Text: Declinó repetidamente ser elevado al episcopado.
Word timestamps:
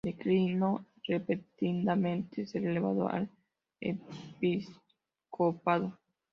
Declinó 0.03 0.83
repetidamente 1.07 2.47
ser 2.47 2.65
elevado 2.65 3.07
al 3.07 3.29
episcopado. 3.79 5.99